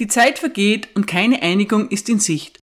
Die 0.00 0.06
Zeit 0.06 0.38
vergeht 0.38 0.88
und 0.96 1.06
keine 1.06 1.42
Einigung 1.42 1.90
ist 1.90 2.08
in 2.08 2.20
Sicht. 2.20 2.61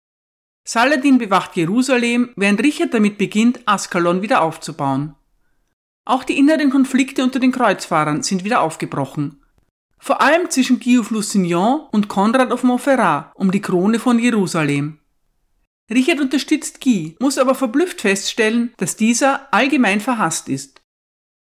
Saladin 0.66 1.18
bewacht 1.18 1.56
Jerusalem, 1.58 2.30
während 2.36 2.64
Richard 2.64 2.94
damit 2.94 3.18
beginnt, 3.18 3.60
Askalon 3.66 4.22
wieder 4.22 4.42
aufzubauen. 4.42 5.16
Auch 6.06 6.24
die 6.24 6.38
inneren 6.38 6.70
Konflikte 6.70 7.24
unter 7.24 7.40
den 7.40 7.52
Kreuzfahrern 7.52 8.24
sind 8.24 8.44
wieder 8.44 8.62
aufgebrochen. 8.62 9.42
Vor 10.00 10.22
allem 10.22 10.50
zwischen 10.50 10.80
Guillaume 10.80 11.10
Lusignan 11.12 11.82
und 11.92 12.08
Konrad 12.08 12.52
of 12.52 12.64
Montferrat 12.64 13.32
um 13.36 13.52
die 13.52 13.62
Krone 13.62 14.00
von 14.00 14.20
Jerusalem. 14.20 15.00
Richard 15.90 16.20
unterstützt 16.22 16.82
Guy, 16.82 17.16
muss 17.20 17.38
aber 17.38 17.56
verblüfft 17.56 18.02
feststellen, 18.02 18.74
dass 18.78 18.96
dieser 18.96 19.54
allgemein 19.54 20.00
verhasst 20.00 20.50
ist. 20.50 20.82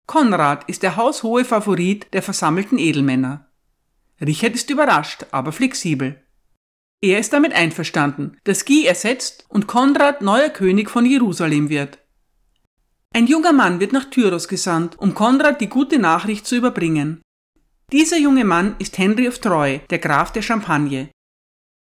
Konrad 0.07 0.69
ist 0.69 0.83
der 0.83 0.97
haushohe 0.97 1.45
Favorit 1.45 2.07
der 2.13 2.23
versammelten 2.23 2.79
Edelmänner. 2.79 3.51
Richard 4.21 4.55
ist 4.55 4.71
überrascht, 4.71 5.27
aber 5.31 5.53
flexibel. 5.53 6.24
Er 7.05 7.19
ist 7.19 7.35
damit 7.35 7.53
einverstanden, 7.53 8.39
dass 8.45 8.65
Guy 8.65 8.87
ersetzt 8.87 9.45
und 9.51 9.67
Konrad 9.67 10.23
neuer 10.23 10.49
König 10.49 10.89
von 10.89 11.05
Jerusalem 11.05 11.69
wird. 11.69 11.99
Ein 13.13 13.27
junger 13.27 13.53
Mann 13.53 13.79
wird 13.79 13.93
nach 13.93 14.07
Tyros 14.07 14.49
gesandt, 14.49 14.99
um 14.99 15.13
Konrad 15.13 15.61
die 15.61 15.69
gute 15.69 15.99
Nachricht 15.99 16.47
zu 16.47 16.57
überbringen. 16.57 17.21
Dieser 17.93 18.17
junge 18.17 18.47
Mann 18.47 18.75
ist 18.79 18.97
Henry 18.97 19.29
of 19.29 19.39
Troy, 19.39 19.83
der 19.91 19.99
Graf 19.99 20.33
der 20.33 20.41
Champagne. 20.41 21.11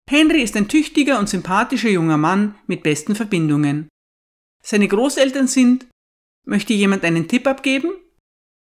Henry 0.08 0.44
ist 0.44 0.56
ein 0.56 0.68
tüchtiger 0.68 1.18
und 1.18 1.28
sympathischer 1.30 1.90
junger 1.90 2.18
Mann 2.18 2.54
mit 2.68 2.84
besten 2.84 3.16
Verbindungen. 3.16 3.90
Seine 4.64 4.88
Großeltern 4.88 5.48
sind 5.48 5.88
Möchte 6.46 6.74
jemand 6.74 7.04
einen 7.04 7.28
Tipp 7.28 7.48
abgeben? 7.48 7.90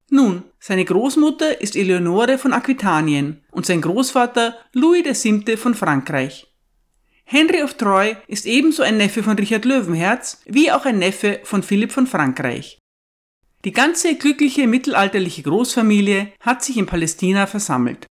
Nun, 0.10 0.44
seine 0.60 0.86
Großmutter 0.86 1.60
ist 1.60 1.76
Eleonore 1.76 2.38
von 2.38 2.54
Aquitanien 2.54 3.42
und 3.52 3.66
sein 3.66 3.82
Großvater 3.82 4.56
Louis 4.74 5.04
VII. 5.24 5.58
von 5.58 5.76
Frankreich. 5.76 6.48
Henry 7.26 7.62
of 7.62 7.74
Troy 7.74 8.16
ist 8.28 8.46
ebenso 8.46 8.84
ein 8.84 8.96
Neffe 8.96 9.22
von 9.22 9.38
Richard 9.38 9.66
Löwenherz 9.66 10.42
wie 10.46 10.72
auch 10.72 10.86
ein 10.86 10.98
Neffe 10.98 11.42
von 11.44 11.62
Philipp 11.62 11.92
von 11.92 12.08
Frankreich. 12.08 12.80
Die 13.66 13.74
ganze 13.74 14.16
glückliche 14.16 14.66
mittelalterliche 14.66 15.44
Großfamilie 15.44 16.32
hat 16.40 16.64
sich 16.64 16.78
in 16.78 16.86
Palästina 16.86 17.46
versammelt. 17.46 18.08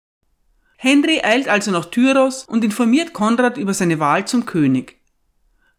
Henry 0.78 1.22
eilt 1.24 1.48
also 1.48 1.72
nach 1.72 1.86
Tyros 1.86 2.44
und 2.44 2.66
informiert 2.66 3.14
Konrad 3.14 3.58
über 3.58 3.74
seine 3.74 4.00
Wahl 4.02 4.28
zum 4.28 4.46
König. 4.46 5.00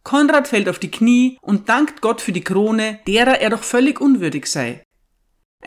Konrad 0.03 0.47
fällt 0.47 0.67
auf 0.67 0.79
die 0.79 0.89
Knie 0.89 1.37
und 1.41 1.69
dankt 1.69 2.01
Gott 2.01 2.21
für 2.21 2.31
die 2.31 2.43
Krone, 2.43 3.01
derer 3.05 3.39
er 3.39 3.51
doch 3.51 3.61
völlig 3.61 4.01
unwürdig 4.01 4.47
sei. 4.47 4.81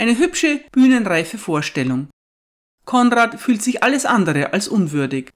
Eine 0.01 0.17
hübsche, 0.17 0.63
bühnenreife 0.73 1.37
Vorstellung. 1.37 2.09
Konrad 2.87 3.39
fühlt 3.39 3.61
sich 3.61 3.83
alles 3.83 4.07
andere 4.07 4.55
als 4.55 4.67
unwürdig. 4.67 5.29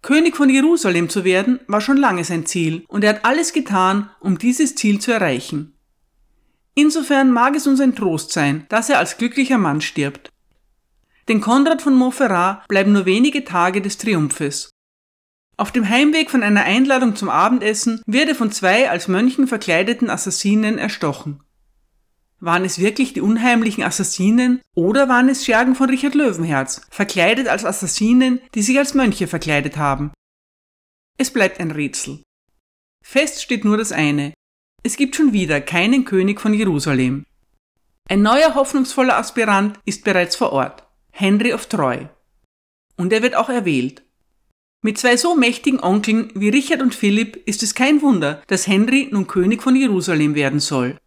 König 0.00 0.34
von 0.34 0.48
Jerusalem 0.48 1.10
zu 1.10 1.24
werden, 1.24 1.60
war 1.66 1.82
schon 1.82 1.98
lange 1.98 2.24
sein 2.24 2.46
Ziel, 2.46 2.86
und 2.88 3.04
er 3.04 3.10
hat 3.10 3.26
alles 3.26 3.52
getan, 3.52 4.08
um 4.20 4.38
dieses 4.38 4.76
Ziel 4.76 4.98
zu 4.98 5.12
erreichen. 5.12 5.74
Insofern 6.74 7.30
mag 7.30 7.54
es 7.54 7.66
uns 7.66 7.78
ein 7.82 7.94
Trost 7.94 8.32
sein, 8.32 8.64
dass 8.70 8.88
er 8.88 8.98
als 8.98 9.18
glücklicher 9.18 9.58
Mann 9.58 9.82
stirbt. 9.82 10.30
Denn 11.28 11.42
Konrad 11.42 11.82
von 11.82 11.96
Montferrat 11.96 12.66
bleiben 12.68 12.92
nur 12.92 13.04
wenige 13.04 13.44
Tage 13.44 13.82
des 13.82 13.98
Triumphes. 13.98 14.70
Auf 15.58 15.70
dem 15.70 15.86
Heimweg 15.86 16.30
von 16.30 16.42
einer 16.42 16.64
Einladung 16.64 17.14
zum 17.14 17.28
Abendessen 17.28 18.00
wird 18.06 18.30
er 18.30 18.34
von 18.34 18.50
zwei 18.50 18.88
als 18.88 19.06
Mönchen 19.06 19.46
verkleideten 19.46 20.08
Assassinen 20.08 20.78
erstochen. 20.78 21.42
Waren 22.38 22.64
es 22.64 22.78
wirklich 22.78 23.14
die 23.14 23.22
unheimlichen 23.22 23.82
Assassinen 23.82 24.60
oder 24.74 25.08
waren 25.08 25.28
es 25.28 25.44
Schergen 25.44 25.74
von 25.74 25.88
Richard 25.88 26.14
Löwenherz, 26.14 26.82
verkleidet 26.90 27.48
als 27.48 27.64
Assassinen, 27.64 28.40
die 28.54 28.62
sich 28.62 28.78
als 28.78 28.92
Mönche 28.92 29.26
verkleidet 29.26 29.78
haben? 29.78 30.12
Es 31.16 31.32
bleibt 31.32 31.60
ein 31.60 31.70
Rätsel. 31.70 32.22
Fest 33.02 33.42
steht 33.42 33.64
nur 33.64 33.78
das 33.78 33.90
eine. 33.90 34.34
Es 34.82 34.96
gibt 34.96 35.16
schon 35.16 35.32
wieder 35.32 35.60
keinen 35.62 36.04
König 36.04 36.40
von 36.40 36.52
Jerusalem. 36.52 37.24
Ein 38.08 38.22
neuer 38.22 38.54
hoffnungsvoller 38.54 39.16
Aspirant 39.16 39.80
ist 39.84 40.04
bereits 40.04 40.36
vor 40.36 40.52
Ort, 40.52 40.86
Henry 41.10 41.54
of 41.54 41.66
Troy. 41.66 42.08
Und 42.96 43.12
er 43.12 43.22
wird 43.22 43.34
auch 43.34 43.48
erwählt. 43.48 44.02
Mit 44.82 44.98
zwei 44.98 45.16
so 45.16 45.34
mächtigen 45.34 45.80
Onkeln 45.82 46.30
wie 46.34 46.50
Richard 46.50 46.82
und 46.82 46.94
Philipp 46.94 47.36
ist 47.46 47.62
es 47.62 47.74
kein 47.74 48.02
Wunder, 48.02 48.42
dass 48.46 48.66
Henry 48.66 49.08
nun 49.10 49.26
König 49.26 49.62
von 49.62 49.74
Jerusalem 49.74 50.34
werden 50.34 50.60
soll. 50.60 50.98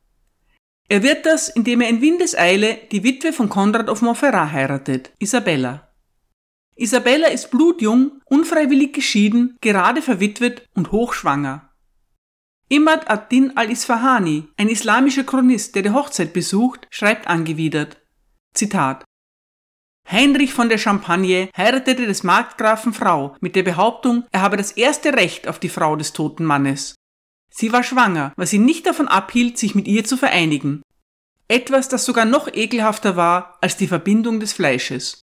Er 0.92 1.04
wird 1.04 1.28
das, 1.28 1.50
indem 1.50 1.82
er 1.82 1.90
in 1.90 2.02
Windeseile 2.02 2.80
die 2.92 3.04
Witwe 3.04 3.32
von 3.32 3.48
Konrad 3.48 3.90
of 3.90 4.02
Montferrat 4.02 4.52
heiratet, 4.52 5.12
Isabella. 5.20 5.88
Isabella 6.76 7.28
ist 7.28 7.52
blutjung, 7.52 8.22
unfreiwillig 8.26 8.94
geschieden, 8.94 9.56
gerade 9.62 10.02
verwitwet 10.02 10.68
und 10.74 10.92
hochschwanger. 10.92 11.70
Imad 12.70 13.08
ad-Din 13.08 13.56
al-Isfahani, 13.56 14.48
ein 14.58 14.70
islamischer 14.70 15.24
Chronist, 15.24 15.76
der 15.76 15.84
die 15.84 15.92
Hochzeit 15.92 16.34
besucht, 16.34 16.88
schreibt 16.90 17.28
angewidert. 17.28 18.02
Zitat. 18.56 19.06
Heinrich 20.10 20.54
von 20.54 20.70
der 20.70 20.80
Champagne 20.80 21.50
heiratete 21.56 22.08
des 22.08 22.24
Markgrafen 22.24 22.94
Frau 22.94 23.36
mit 23.42 23.56
der 23.56 23.64
Behauptung, 23.64 24.24
er 24.32 24.42
habe 24.42 24.58
das 24.58 24.72
erste 24.72 25.14
Recht 25.14 25.48
auf 25.48 25.60
die 25.60 25.70
Frau 25.70 25.96
des 25.96 26.14
toten 26.14 26.46
Mannes. 26.46 26.96
Sie 27.50 27.72
war 27.72 27.84
schwanger, 27.84 28.34
was 28.36 28.54
ihn 28.54 28.66
nicht 28.66 28.86
davon 28.86 29.08
abhielt, 29.08 29.58
sich 29.58 29.76
mit 29.76 29.88
ihr 29.88 30.06
zu 30.06 30.18
vereinigen. 30.18 30.82
Etwas, 31.48 31.90
das 31.90 32.06
sogar 32.06 32.26
noch 32.26 32.48
ekelhafter 32.54 33.16
war 33.16 33.58
als 33.62 33.76
die 33.76 33.88
Verbindung 33.88 34.40
des 34.40 34.54
Fleisches. 34.54 35.22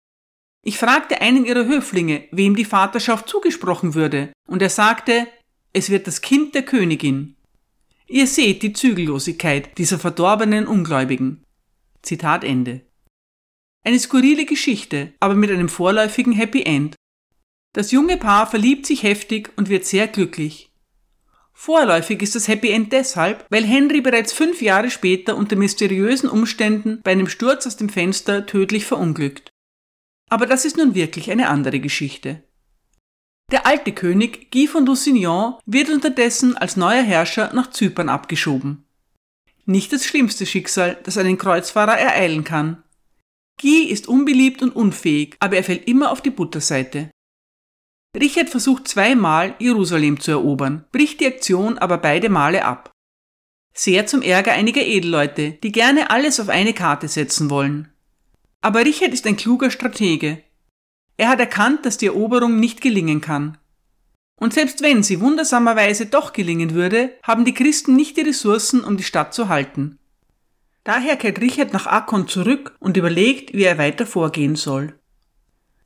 Ich 0.63 0.77
fragte 0.77 1.21
einen 1.21 1.45
ihrer 1.45 1.65
Höflinge, 1.65 2.27
wem 2.31 2.55
die 2.55 2.65
Vaterschaft 2.65 3.29
zugesprochen 3.29 3.95
würde, 3.95 4.33
und 4.45 4.61
er 4.61 4.69
sagte, 4.69 5.27
es 5.71 5.89
wird 5.89 6.07
das 6.07 6.21
Kind 6.21 6.55
der 6.55 6.63
Königin. 6.63 7.35
Ihr 8.07 8.27
seht 8.27 8.63
die 8.63 8.73
Zügellosigkeit 8.73 9.77
dieser 9.77 9.99
verdorbenen 9.99 10.67
Ungläubigen. 10.67 11.43
Zitat 12.01 12.43
Ende. 12.43 12.81
Eine 13.85 13.99
skurrile 13.99 14.45
Geschichte, 14.45 15.13
aber 15.19 15.35
mit 15.35 15.51
einem 15.51 15.69
vorläufigen 15.69 16.33
Happy 16.33 16.63
End. 16.63 16.95
Das 17.73 17.91
junge 17.91 18.17
Paar 18.17 18.49
verliebt 18.49 18.85
sich 18.85 19.03
heftig 19.03 19.51
und 19.55 19.69
wird 19.69 19.85
sehr 19.85 20.07
glücklich. 20.07 20.68
Vorläufig 21.61 22.21
ist 22.21 22.35
das 22.35 22.47
Happy 22.47 22.69
End 22.69 22.93
deshalb, 22.93 23.45
weil 23.49 23.65
Henry 23.65 23.99
bereits 23.99 24.31
fünf 24.31 24.61
Jahre 24.61 24.89
später 24.89 25.35
unter 25.35 25.57
mysteriösen 25.57 26.29
Umständen 26.29 27.01
bei 27.03 27.11
einem 27.11 27.27
Sturz 27.27 27.67
aus 27.67 27.75
dem 27.75 27.89
Fenster 27.89 28.45
tödlich 28.45 28.85
verunglückt. 28.85 29.51
Aber 30.29 30.45
das 30.45 30.63
ist 30.63 30.77
nun 30.77 30.95
wirklich 30.95 31.29
eine 31.31 31.49
andere 31.49 31.81
Geschichte. 31.81 32.43
Der 33.51 33.67
alte 33.67 33.91
König 33.91 34.51
Guy 34.51 34.67
von 34.67 34.85
Lusignan 34.85 35.55
wird 35.65 35.89
unterdessen 35.89 36.55
als 36.55 36.77
neuer 36.77 37.03
Herrscher 37.03 37.51
nach 37.53 37.71
Zypern 37.71 38.07
abgeschoben. 38.07 38.85
Nicht 39.65 39.91
das 39.91 40.05
schlimmste 40.05 40.45
Schicksal, 40.45 40.97
das 41.03 41.17
einen 41.17 41.37
Kreuzfahrer 41.37 41.97
ereilen 41.97 42.45
kann. 42.45 42.83
Guy 43.59 43.83
ist 43.83 44.07
unbeliebt 44.07 44.61
und 44.61 44.73
unfähig, 44.73 45.35
aber 45.41 45.57
er 45.57 45.65
fällt 45.65 45.89
immer 45.89 46.13
auf 46.13 46.21
die 46.21 46.31
Butterseite. 46.31 47.11
Richard 48.17 48.49
versucht 48.49 48.87
zweimal, 48.87 49.55
Jerusalem 49.59 50.19
zu 50.19 50.31
erobern, 50.31 50.85
bricht 50.91 51.19
die 51.19 51.27
Aktion 51.27 51.77
aber 51.77 51.97
beide 51.99 52.29
Male 52.29 52.65
ab. 52.65 52.91
sehr 53.73 54.07
zum 54.07 54.21
Ärger 54.21 54.51
einiger 54.51 54.81
Edelleute, 54.81 55.51
die 55.51 55.71
gerne 55.71 56.09
alles 56.09 56.39
auf 56.39 56.49
eine 56.49 56.73
Karte 56.73 57.07
setzen 57.07 57.49
wollen. 57.49 57.87
Aber 58.61 58.83
Richard 58.83 59.13
ist 59.13 59.25
ein 59.25 59.37
kluger 59.37 59.71
Stratege. 59.71 60.43
Er 61.15 61.29
hat 61.29 61.39
erkannt, 61.39 61.85
dass 61.85 61.97
die 61.97 62.07
Eroberung 62.07 62.59
nicht 62.59 62.81
gelingen 62.81 63.21
kann. 63.21 63.57
Und 64.37 64.53
selbst 64.53 64.81
wenn 64.81 65.03
sie 65.03 65.21
wundersamerweise 65.21 66.07
doch 66.07 66.33
gelingen 66.33 66.73
würde, 66.73 67.11
haben 67.23 67.45
die 67.45 67.53
Christen 67.53 67.95
nicht 67.95 68.17
die 68.17 68.21
Ressourcen, 68.21 68.83
um 68.83 68.97
die 68.97 69.03
Stadt 69.03 69.33
zu 69.33 69.47
halten. 69.47 69.97
Daher 70.83 71.15
kehrt 71.15 71.39
Richard 71.39 71.71
nach 71.71 71.87
Akkon 71.87 72.27
zurück 72.27 72.75
und 72.79 72.97
überlegt, 72.97 73.53
wie 73.53 73.63
er 73.63 73.77
weiter 73.77 74.05
vorgehen 74.05 74.55
soll. 74.55 74.98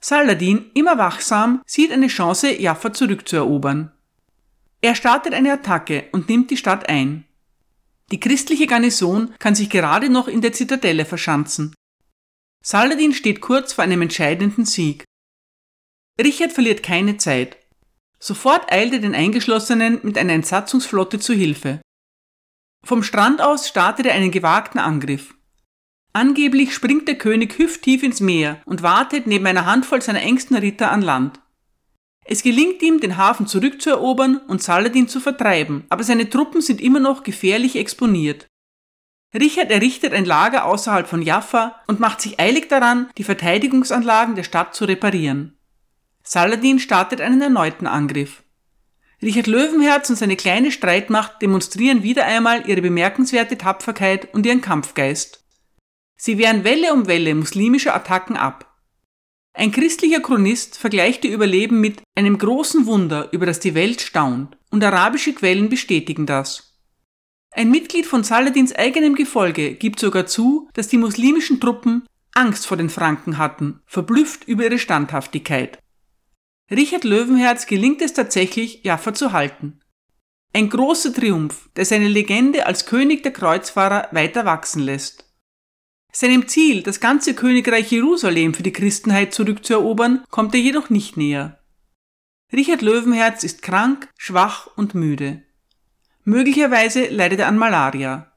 Saladin, 0.04 0.70
immer 0.74 0.98
wachsam, 0.98 1.62
sieht 1.66 1.90
eine 1.94 2.08
Chance, 2.08 2.60
Jaffa 2.60 2.92
zurückzuerobern. 2.92 3.90
Er 4.82 4.96
startet 4.96 5.34
eine 5.34 5.54
Attacke 5.54 6.10
und 6.12 6.28
nimmt 6.28 6.52
die 6.52 6.58
Stadt 6.58 6.90
ein. 6.90 7.24
Die 8.12 8.20
christliche 8.20 8.68
Garnison 8.68 9.34
kann 9.40 9.56
sich 9.56 9.70
gerade 9.70 10.10
noch 10.10 10.28
in 10.28 10.42
der 10.42 10.52
Zitadelle 10.52 11.06
verschanzen. 11.06 11.74
Saladin 12.62 13.14
steht 13.14 13.40
kurz 13.40 13.72
vor 13.72 13.86
einem 13.86 14.02
entscheidenden 14.02 14.66
Sieg. 14.66 15.06
Richard 16.22 16.52
verliert 16.52 16.84
keine 16.84 17.16
Zeit. 17.16 17.56
Sofort 18.20 18.70
eilt 18.74 18.92
er 18.92 19.00
den 19.00 19.16
Eingeschlossenen 19.16 20.02
mit 20.04 20.18
einer 20.18 20.34
Entsatzungsflotte 20.34 21.18
zu 21.18 21.34
Hilfe. 21.34 21.80
Vom 22.84 23.04
Strand 23.04 23.42
aus 23.42 23.70
startet 23.70 24.08
er 24.08 24.16
einen 24.16 24.32
gewagten 24.32 24.80
Angriff. 24.80 25.34
Angeblich 26.16 26.76
springt 26.76 27.08
der 27.08 27.18
König 27.18 27.58
hüfttief 27.58 28.04
ins 28.04 28.22
Meer 28.22 28.62
und 28.66 28.84
wartet 28.84 29.26
neben 29.26 29.48
einer 29.48 29.66
Handvoll 29.66 30.02
seiner 30.02 30.22
engsten 30.22 30.56
Ritter 30.56 30.92
an 30.92 31.02
Land. 31.02 31.40
Es 32.26 32.44
gelingt 32.44 32.82
ihm, 32.84 33.00
den 33.00 33.18
Hafen 33.18 33.48
zurückzuerobern 33.48 34.38
und 34.48 34.62
Saladin 34.62 35.08
zu 35.08 35.20
vertreiben, 35.20 35.84
aber 35.90 36.04
seine 36.04 36.30
Truppen 36.30 36.62
sind 36.62 36.80
immer 36.80 37.00
noch 37.00 37.24
gefährlich 37.24 37.76
exponiert. 37.76 38.48
Richard 39.34 39.72
errichtet 39.72 40.14
ein 40.14 40.26
Lager 40.26 40.66
außerhalb 40.66 41.08
von 41.08 41.24
Jaffa 41.24 41.82
und 41.88 42.00
macht 42.00 42.22
sich 42.22 42.40
eilig 42.40 42.70
daran, 42.70 43.10
die 43.18 43.24
Verteidigungsanlagen 43.24 44.36
der 44.36 44.44
Stadt 44.44 44.76
zu 44.76 44.86
reparieren. 44.86 45.58
Saladin 46.22 46.80
startet 46.80 47.20
einen 47.20 47.42
erneuten 47.42 47.88
Angriff. 47.88 48.44
Richard 49.24 49.48
Löwenherz 49.48 50.10
und 50.12 50.18
seine 50.18 50.36
kleine 50.36 50.72
Streitmacht 50.72 51.42
demonstrieren 51.42 52.04
wieder 52.04 52.26
einmal 52.26 52.70
ihre 52.70 52.82
bemerkenswerte 52.82 53.58
Tapferkeit 53.58 54.34
und 54.34 54.46
ihren 54.46 54.62
Kampfgeist. 54.62 55.43
Sie 56.26 56.38
wehren 56.38 56.64
Welle 56.64 56.94
um 56.94 57.08
Welle 57.08 57.36
muslimische 57.36 57.94
Attacken 57.94 58.38
ab. 58.38 58.80
Ein 59.52 59.74
christlicher 59.74 60.22
Chronist 60.22 60.78
vergleicht 60.78 61.26
die 61.26 61.28
Überleben 61.28 61.82
mit 61.82 62.02
einem 62.16 62.38
großen 62.38 62.86
Wunder, 62.86 63.28
über 63.34 63.46
das 63.46 63.60
die 63.60 63.76
Welt 63.76 64.00
staunt, 64.00 64.58
und 64.72 64.82
arabische 64.86 65.34
Quellen 65.34 65.68
bestätigen 65.68 66.26
das. 66.26 66.80
Ein 67.52 67.72
Mitglied 67.72 68.06
von 68.06 68.24
Saladins 68.24 68.74
eigenem 68.74 69.16
Gefolge 69.16 69.74
gibt 69.74 70.00
sogar 70.00 70.26
zu, 70.26 70.70
dass 70.72 70.88
die 70.88 70.98
muslimischen 70.98 71.60
Truppen 71.60 72.08
Angst 72.34 72.68
vor 72.68 72.78
den 72.78 72.90
Franken 72.90 73.38
hatten, 73.38 73.82
verblüfft 73.86 74.48
über 74.48 74.64
ihre 74.64 74.80
Standhaftigkeit. 74.80 75.78
Richard 76.72 77.04
Löwenherz 77.04 77.66
gelingt 77.66 78.02
es 78.02 78.14
tatsächlich, 78.14 78.86
Jaffa 78.86 79.14
zu 79.14 79.34
halten. 79.34 79.82
Ein 80.54 80.70
großer 80.70 81.14
Triumph, 81.14 81.70
der 81.76 81.84
seine 81.84 82.08
Legende 82.08 82.66
als 82.66 82.86
König 82.86 83.24
der 83.24 83.34
Kreuzfahrer 83.34 84.08
weiter 84.14 84.46
wachsen 84.46 84.84
lässt. 84.84 85.23
Seinem 86.16 86.48
Ziel, 86.48 86.84
das 86.84 87.00
ganze 87.00 87.34
Königreich 87.34 87.92
Jerusalem 87.92 88.54
für 88.54 88.62
die 88.62 88.72
Christenheit 88.72 89.34
zurückzuerobern, 89.34 90.24
kommt 90.30 90.54
er 90.54 90.62
jedoch 90.62 90.92
nicht 90.92 91.18
näher. 91.18 91.60
Richard 92.52 92.84
Löwenherz 92.84 93.44
ist 93.44 93.64
krank, 93.64 94.10
schwach 94.16 94.68
und 94.76 94.94
müde. 94.94 95.42
Möglicherweise 96.24 97.08
leidet 97.08 97.40
er 97.40 97.48
an 97.48 97.58
Malaria. 97.58 98.32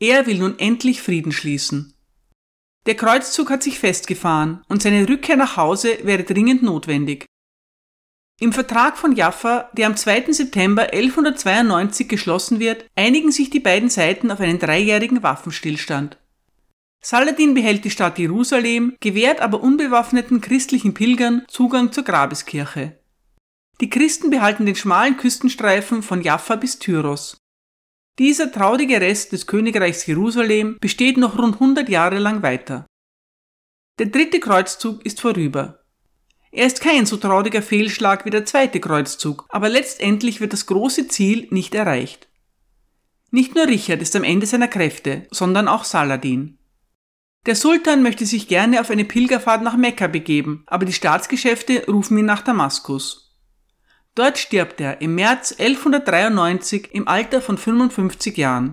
Er 0.00 0.26
will 0.26 0.38
nun 0.38 0.58
endlich 0.58 1.02
Frieden 1.02 1.30
schließen. 1.30 1.94
Der 2.86 2.94
Kreuzzug 2.94 3.50
hat 3.50 3.62
sich 3.62 3.78
festgefahren 3.78 4.62
und 4.68 4.82
seine 4.82 5.06
Rückkehr 5.06 5.36
nach 5.36 5.58
Hause 5.58 5.98
wäre 6.04 6.24
dringend 6.24 6.62
notwendig. 6.62 7.26
Im 8.40 8.52
Vertrag 8.52 8.96
von 8.96 9.14
Jaffa, 9.14 9.70
der 9.74 9.86
am 9.86 9.96
2. 9.96 10.32
September 10.32 10.84
1192 10.84 12.08
geschlossen 12.08 12.60
wird, 12.60 12.86
einigen 12.96 13.30
sich 13.30 13.50
die 13.50 13.60
beiden 13.60 13.90
Seiten 13.90 14.30
auf 14.30 14.40
einen 14.40 14.58
dreijährigen 14.58 15.22
Waffenstillstand. 15.22 16.18
Saladin 17.06 17.52
behält 17.52 17.84
die 17.84 17.90
Stadt 17.90 18.18
Jerusalem, 18.18 18.96
gewährt 18.98 19.42
aber 19.42 19.62
unbewaffneten 19.62 20.40
christlichen 20.40 20.94
Pilgern 20.94 21.44
Zugang 21.48 21.92
zur 21.92 22.02
Grabeskirche. 22.02 22.98
Die 23.82 23.90
Christen 23.90 24.30
behalten 24.30 24.64
den 24.64 24.74
schmalen 24.74 25.18
Küstenstreifen 25.18 26.02
von 26.02 26.22
Jaffa 26.22 26.56
bis 26.56 26.78
Tyros. 26.78 27.36
Dieser 28.18 28.50
traurige 28.50 29.02
Rest 29.02 29.32
des 29.32 29.46
Königreichs 29.46 30.06
Jerusalem 30.06 30.78
besteht 30.80 31.18
noch 31.18 31.36
rund 31.36 31.56
100 31.56 31.90
Jahre 31.90 32.18
lang 32.18 32.42
weiter. 32.42 32.86
Der 33.98 34.06
dritte 34.06 34.40
Kreuzzug 34.40 35.04
ist 35.04 35.20
vorüber. 35.20 35.80
Er 36.52 36.66
ist 36.66 36.80
kein 36.80 37.04
so 37.04 37.18
trauriger 37.18 37.60
Fehlschlag 37.60 38.24
wie 38.24 38.30
der 38.30 38.46
zweite 38.46 38.80
Kreuzzug, 38.80 39.44
aber 39.50 39.68
letztendlich 39.68 40.40
wird 40.40 40.54
das 40.54 40.64
große 40.64 41.06
Ziel 41.08 41.48
nicht 41.50 41.74
erreicht. 41.74 42.28
Nicht 43.30 43.54
nur 43.54 43.66
Richard 43.66 44.00
ist 44.00 44.16
am 44.16 44.24
Ende 44.24 44.46
seiner 44.46 44.68
Kräfte, 44.68 45.26
sondern 45.30 45.68
auch 45.68 45.84
Saladin. 45.84 46.56
Der 47.46 47.56
Sultan 47.56 48.02
möchte 48.02 48.24
sich 48.24 48.48
gerne 48.48 48.80
auf 48.80 48.90
eine 48.90 49.04
Pilgerfahrt 49.04 49.62
nach 49.62 49.76
Mekka 49.76 50.06
begeben, 50.06 50.64
aber 50.66 50.86
die 50.86 50.94
Staatsgeschäfte 50.94 51.84
rufen 51.86 52.16
ihn 52.16 52.24
nach 52.24 52.42
Damaskus. 52.42 53.36
Dort 54.14 54.38
stirbt 54.38 54.80
er 54.80 55.00
im 55.00 55.14
März 55.14 55.52
1193 55.52 56.94
im 56.94 57.06
Alter 57.06 57.42
von 57.42 57.58
55 57.58 58.36
Jahren. 58.38 58.72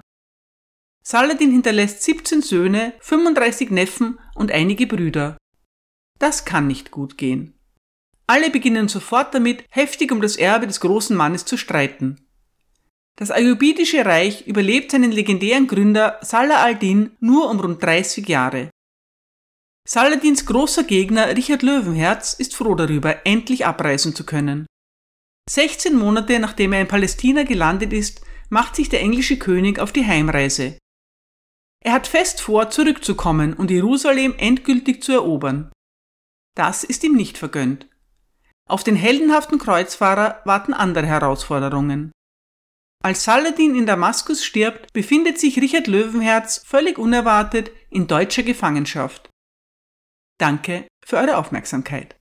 Saladin 1.04 1.52
hinterlässt 1.52 2.04
17 2.04 2.42
Söhne, 2.44 2.94
35 3.02 3.72
Neffen 3.72 4.20
und 4.36 4.52
einige 4.52 4.88
Brüder. 4.88 5.38
Das 6.20 6.46
kann 6.46 6.68
nicht 6.68 6.92
gut 6.92 7.18
gehen. 7.18 7.60
Alle 8.28 8.52
beginnen 8.52 8.88
sofort 8.88 9.34
damit, 9.34 9.66
heftig 9.70 10.12
um 10.12 10.22
das 10.22 10.38
Erbe 10.38 10.68
des 10.68 10.80
großen 10.80 11.18
Mannes 11.18 11.44
zu 11.44 11.58
streiten. 11.58 12.28
Das 13.18 13.32
Ayyubidische 13.32 14.06
Reich 14.06 14.48
überlebt 14.48 14.92
seinen 14.92 15.12
legendären 15.12 15.68
Gründer 15.68 16.18
Salah 16.22 16.64
al-Din 16.64 17.12
nur 17.20 17.50
um 17.50 17.60
rund 17.60 17.84
30 17.84 18.28
Jahre. 18.28 18.70
Saladins 19.88 20.46
großer 20.46 20.84
Gegner 20.84 21.36
Richard 21.36 21.64
Löwenherz 21.64 22.34
ist 22.34 22.56
froh 22.56 22.76
darüber, 22.76 23.26
endlich 23.26 23.66
abreisen 23.66 24.16
zu 24.16 24.26
können. 24.26 24.66
16 25.50 25.96
Monate 25.96 26.40
nachdem 26.40 26.74
er 26.74 26.82
in 26.82 26.88
Palästina 26.88 27.44
gelandet 27.44 27.92
ist, 27.92 28.22
macht 28.50 28.76
sich 28.76 28.90
der 28.90 29.02
englische 29.02 29.38
König 29.38 29.80
auf 29.80 29.92
die 29.92 30.06
Heimreise. 30.06 30.78
Er 31.84 31.94
hat 31.94 32.08
fest 32.08 32.42
vor, 32.42 32.70
zurückzukommen 32.70 33.54
und 33.54 33.72
Jerusalem 33.72 34.36
endgültig 34.38 35.02
zu 35.02 35.14
erobern. 35.14 35.72
Das 36.56 36.84
ist 36.84 37.04
ihm 37.04 37.16
nicht 37.16 37.38
vergönnt. 37.38 37.88
Auf 38.70 38.84
den 38.84 38.96
heldenhaften 38.96 39.58
Kreuzfahrer 39.58 40.42
warten 40.46 40.74
andere 40.74 41.08
Herausforderungen. 41.08 42.12
Als 43.04 43.24
Saladin 43.24 43.76
in 43.76 43.88
Damaskus 43.88 44.46
stirbt, 44.46 44.94
befindet 44.94 45.40
sich 45.40 45.60
Richard 45.60 45.88
Löwenherz 45.88 46.62
völlig 46.64 47.00
unerwartet 47.00 47.72
in 47.90 48.06
deutscher 48.06 48.44
Gefangenschaft. 48.44 49.30
Danke 50.38 50.88
für 51.04 51.18
eure 51.18 51.38
Aufmerksamkeit. 51.38 52.16